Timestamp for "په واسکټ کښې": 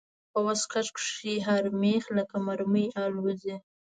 0.31-1.33